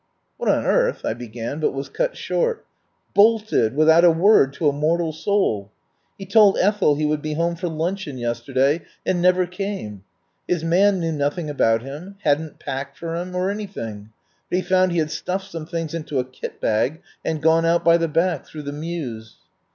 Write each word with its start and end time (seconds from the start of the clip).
"What 0.37 0.49
on 0.49 0.65
earth" 0.65 1.05
I 1.05 1.13
began, 1.13 1.59
but 1.59 1.75
was 1.75 1.87
cut 1.87 2.17
short. 2.17 2.65
"Bolted 3.13 3.75
without 3.75 4.03
a 4.03 4.09
word 4.09 4.51
to 4.53 4.67
a 4.67 4.73
mortal 4.73 5.13
soul. 5.13 5.69
He 6.17 6.25
told 6.25 6.57
Ethel 6.57 6.95
he 6.95 7.05
would 7.05 7.21
be 7.21 7.33
home 7.35 7.55
for 7.55 7.67
luncheon 7.69 8.17
yesterday, 8.17 8.81
and 9.05 9.21
never 9.21 9.45
came. 9.45 10.03
His 10.47 10.63
man 10.63 10.99
knew 10.99 11.11
nothing 11.11 11.51
about 11.51 11.83
him, 11.83 12.15
hadn't 12.23 12.57
packed 12.57 12.97
for 12.97 13.15
him, 13.15 13.35
or 13.35 13.51
anything; 13.51 14.09
but 14.49 14.55
he 14.55 14.63
found 14.63 14.91
he 14.91 14.97
had 14.97 15.11
stuffed 15.11 15.51
some 15.51 15.67
things 15.67 15.93
into 15.93 16.17
a 16.17 16.25
kit 16.25 16.59
bag 16.59 17.01
and 17.23 17.39
gone 17.39 17.63
out 17.63 17.85
by 17.85 17.97
the 17.97 18.07
back 18.07 18.47
through 18.47 18.63
the 18.63 18.73
mews. 18.73 19.35